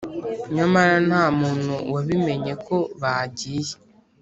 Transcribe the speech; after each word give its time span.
nyamara 0.55 0.95
nta 1.07 1.23
muntu 1.39 1.73
wabimenye 1.93 2.53
ko 2.65 2.77
bagiye 3.01 3.73